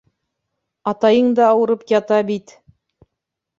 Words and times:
Атайың 0.91 1.29
да 1.41 1.45
ауырып 1.49 1.85
ята 1.93 2.19
бит! 2.33 2.57